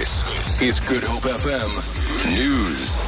This 0.00 0.24
is 0.62 0.80
Good 0.88 1.04
Hope 1.04 1.28
FM 1.28 1.72
News. 2.32 3.02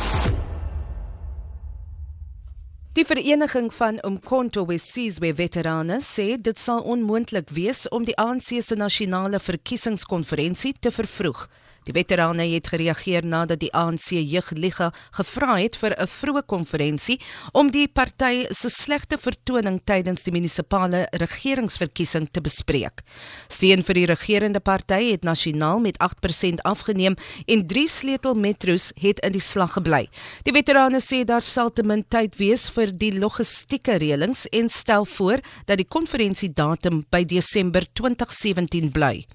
Die 2.93 3.05
vereniging 3.09 3.71
van 3.75 3.97
Umkhonto 4.05 4.67
weSizwe 4.69 5.31
veterane 5.35 6.03
sê 6.05 6.35
dit 6.37 6.59
sal 6.61 6.85
onmoontlik 6.85 7.49
wees 7.57 7.87
om 7.89 8.05
die 8.05 8.17
ANC 8.21 8.61
se 8.61 8.77
nasionale 8.77 9.41
verkiesingskonferensie 9.41 10.75
te 10.81 10.93
vervroeg. 10.93 11.47
Die 11.89 11.95
veterane 11.95 12.45
het 12.47 12.69
gereageer 12.71 13.25
nadat 13.27 13.59
die 13.63 13.73
ANC 13.75 14.13
jeugliga 14.15 14.93
gevra 15.17 15.57
het 15.59 15.77
vir 15.77 15.95
'n 15.99 16.07
vroeë 16.07 16.43
konferensie 16.47 17.19
om 17.53 17.71
die 17.71 17.89
party 17.89 18.47
se 18.51 18.69
slegte 18.71 19.19
vertoning 19.19 19.81
tydens 19.85 20.23
die 20.23 20.33
munisipale 20.33 21.09
regeringsverkiesing 21.11 22.29
te 22.31 22.41
bespreek. 22.41 23.03
Steun 23.49 23.83
vir 23.83 23.95
die 23.95 24.07
regerende 24.07 24.61
party 24.61 25.11
het 25.11 25.25
nasionaal 25.25 25.81
met 25.81 25.99
8% 25.99 26.63
afgeneem 26.63 27.17
en 27.47 27.67
drie 27.67 27.89
sleutelmetros 27.89 28.93
het 28.95 29.19
in 29.21 29.33
die 29.33 29.41
slag 29.41 29.73
gebly. 29.73 30.09
Die 30.45 30.53
veterane 30.53 31.01
sê 31.01 31.25
daar 31.25 31.43
sal 31.43 31.73
te 31.73 31.83
min 31.83 32.05
tyd 32.09 32.37
wees 32.37 32.69
vir 32.71 32.93
die 32.93 33.19
logistieke 33.19 33.99
reëlings 33.99 34.47
en 34.53 34.69
stel 34.69 35.05
voor 35.05 35.41
dat 35.67 35.77
die 35.77 35.89
konferensiedatum 35.89 37.05
by 37.11 37.25
Desember 37.25 37.83
2017 37.93 38.93
bly. 38.93 39.27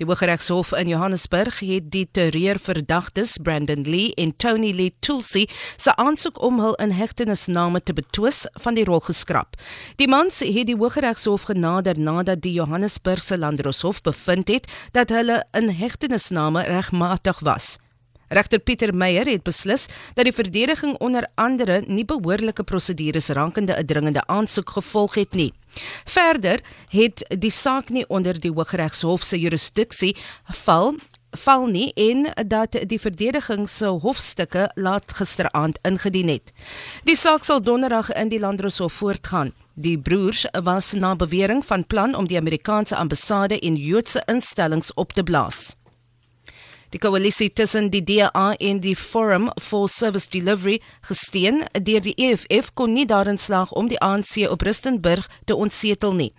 Die 0.00 0.06
Hooggeregshof 0.08 0.72
in 0.72 0.88
Johannesburg 0.88 1.58
het 1.60 1.90
die 1.92 2.06
terreurverdagtes 2.10 3.36
Brandon 3.44 3.82
Lee 3.84 4.14
en 4.14 4.32
Tony 4.36 4.70
Lee 4.72 4.94
Tulsi 5.04 5.44
se 5.76 5.92
aansoek 5.96 6.40
om 6.40 6.62
hul 6.64 6.72
inhegtenisname 6.80 7.82
te 7.82 7.92
betwis 7.92 8.46
van 8.64 8.74
die 8.74 8.86
rol 8.88 9.04
geskraap. 9.04 9.60
Die 10.00 10.08
mans 10.08 10.40
het 10.40 10.66
die 10.72 10.78
Hooggeregshof 10.80 11.44
genader 11.52 12.00
nadat 12.00 12.40
die 12.40 12.56
Johannesburgse 12.56 13.36
Landdroshof 13.38 14.00
bevind 14.00 14.48
het 14.48 14.72
dat 14.96 15.12
hulle 15.12 15.42
inhegtenisname 15.52 16.64
regmatig 16.72 17.44
was. 17.44 17.76
Regter 18.32 18.58
Pieter 18.58 18.94
Meyer 18.96 19.28
het 19.28 19.42
beslis 19.44 19.88
dat 20.16 20.24
die 20.24 20.32
verdediging 20.32 20.94
onder 21.04 21.26
andere 21.36 21.82
nie 21.86 22.04
behoorlike 22.08 22.64
prosedures 22.64 23.28
rankende 23.28 23.76
'n 23.76 23.86
dringende 23.86 24.26
aansoek 24.26 24.70
gevolg 24.70 25.14
het 25.14 25.34
nie. 25.34 25.52
Verder 26.04 26.60
het 26.88 27.24
die 27.28 27.50
saak 27.50 27.90
nie 27.90 28.08
onder 28.08 28.40
die 28.40 28.52
Hooggeregshof 28.52 29.22
se 29.22 29.38
jurisdiksie 29.38 30.16
val 30.64 30.94
val 31.30 31.66
nie 31.66 31.92
en 31.94 32.32
dat 32.46 32.76
die 32.86 33.00
verdediging 33.00 33.68
se 33.68 33.86
hofstukke 33.86 34.70
laat 34.74 35.12
gisteraand 35.12 35.78
ingedien 35.82 36.28
het. 36.28 36.52
Die 37.04 37.16
saak 37.16 37.44
sal 37.44 37.62
donderdag 37.62 38.12
in 38.12 38.28
die 38.28 38.40
Landdroshof 38.40 38.92
voortgaan. 38.92 39.52
Die 39.74 39.98
broers 39.98 40.46
was 40.62 40.92
na 40.92 41.16
bewering 41.16 41.64
van 41.66 41.86
plan 41.86 42.14
om 42.14 42.26
die 42.26 42.38
Amerikaanse 42.38 42.96
ambassade 42.96 43.60
en 43.60 43.76
Joodse 43.76 44.22
instellings 44.26 44.94
op 44.94 45.12
te 45.12 45.22
blaas. 45.22 45.81
Die 46.92 47.00
koalisie 47.00 47.48
tussen 47.48 47.86
die 47.88 48.02
DA 48.04 48.50
en 48.60 48.80
die 48.84 48.96
Forum 48.96 49.46
for 49.56 49.88
Service 49.88 50.28
Delivery 50.28 50.82
gesteen 51.08 51.62
deur 51.72 52.02
die 52.04 52.12
EFF 52.20 52.74
kon 52.76 52.92
nie 52.92 53.06
daarin 53.08 53.40
slaag 53.40 53.72
om 53.72 53.88
die 53.88 54.00
ANC 54.04 54.42
op 54.50 54.60
Rustenburg 54.60 55.24
te 55.48 55.56
ontsetel 55.56 56.12
nie. 56.12 56.32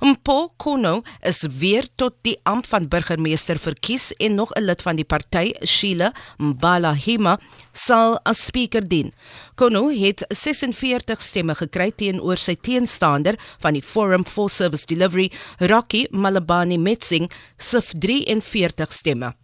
Mpo 0.00 0.52
Kono 0.56 1.02
is 1.20 1.42
weer 1.58 1.88
tot 1.96 2.16
die 2.24 2.38
amp 2.48 2.66
van 2.68 2.88
burgemeester 2.88 3.60
verkies 3.60 4.10
en 4.16 4.34
nog 4.34 4.52
'n 4.56 4.64
lid 4.64 4.82
van 4.82 4.96
die 4.96 5.04
party, 5.04 5.52
Sheila 5.64 6.12
Mbalahima, 6.38 7.38
sal 7.72 8.18
as 8.24 8.44
spreker 8.46 8.88
dien. 8.88 9.12
Kono 9.54 9.88
het 9.88 10.24
46 10.28 11.22
stemme 11.22 11.54
gekry 11.54 11.90
teenoor 11.90 12.36
sy 12.36 12.54
teenstander 12.54 13.38
van 13.58 13.74
die 13.74 13.82
Forum 13.82 14.24
for 14.24 14.50
Service 14.50 14.86
Delivery, 14.86 15.30
Rocky 15.58 16.06
Malabani 16.10 16.78
Metsing, 16.78 17.30
se 17.58 17.80
43 17.80 18.92
stemme. 18.92 19.41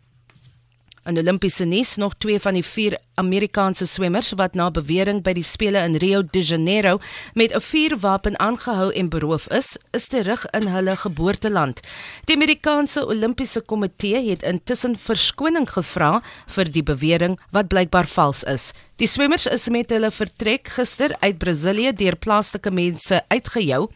In 1.07 1.19
Olimpiese 1.19 1.65
nuus 1.65 1.97
nog 1.97 2.15
twee 2.19 2.41
van 2.41 2.55
die 2.55 2.65
vier 2.65 2.99
Amerikaanse 3.15 3.87
swemmers 3.87 4.33
wat 4.37 4.55
na 4.59 4.71
bewering 4.71 5.21
by 5.23 5.33
die 5.37 5.47
spele 5.47 5.81
in 5.87 5.97
Rio 6.03 6.23
de 6.23 6.43
Janeiro 6.43 6.99
met 7.35 7.55
'n 7.55 7.61
vuurwapen 7.61 8.39
aangehou 8.39 8.91
en 8.93 9.09
beroof 9.09 9.49
is, 9.49 9.77
is 9.93 10.09
terug 10.09 10.47
in 10.51 10.67
hulle 10.67 10.97
geboorteland. 10.97 11.81
Die 12.25 12.37
Amerikaanse 12.37 13.07
Olimpiese 13.07 13.61
Komitee 13.61 14.31
het 14.31 14.43
intussen 14.43 14.99
verskoning 14.99 15.71
gevra 15.71 16.23
vir 16.47 16.73
die 16.73 16.83
bewering 16.83 17.39
wat 17.51 17.69
blykbaar 17.69 18.07
vals 18.07 18.43
is. 18.43 18.73
Die 18.97 19.09
swemmers 19.09 19.47
is 19.47 19.69
met 19.69 19.91
hulle 19.91 20.11
vertrek 20.11 20.69
gister 20.69 21.17
uit 21.21 21.39
Brasilië 21.39 21.93
deur 21.93 22.17
plaaslike 22.17 22.71
mense 22.71 23.23
uitgejou 23.29 23.89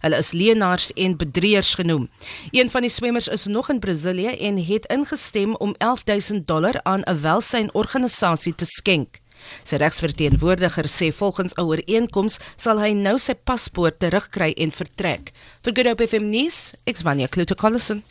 Hulle 0.00 0.16
is 0.16 0.32
leenaars 0.32 0.92
en 0.94 1.16
bedrieërs 1.16 1.74
genoem. 1.74 2.08
Een 2.50 2.70
van 2.70 2.80
die 2.80 2.90
swemmers 2.90 3.28
is 3.28 3.46
nog 3.46 3.70
in 3.70 3.78
Brasilië 3.78 4.36
en 4.48 4.64
het 4.64 4.86
ingestem 4.86 5.54
om 5.54 5.74
11000 5.78 6.46
dollar 6.46 6.80
aan 6.82 7.02
'n 7.04 7.20
welsynorganisasie 7.20 8.54
te 8.54 8.66
skenk. 8.66 9.20
Sy 9.64 9.76
regsverteenwoordiger 9.76 10.88
sê 10.88 11.12
volgens 11.12 11.52
'n 11.54 11.60
ooreenkoms 11.60 12.38
sal 12.56 12.80
hy 12.80 12.92
nou 12.92 13.18
sy 13.18 13.34
paspoort 13.34 13.98
terugkry 13.98 14.50
en 14.56 14.72
vertrek. 14.72 15.32
Vir 15.62 15.72
Good 15.74 15.86
Hope 15.86 16.06
FM 16.06 16.30
nuus, 16.30 16.72
ek's 16.84 17.02
Vanya 17.02 17.26
Kluter-Collison. 17.26 18.02